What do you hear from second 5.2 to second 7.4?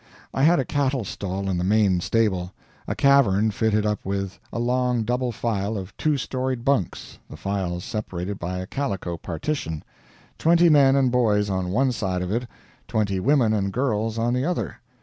file of two storied bunks, the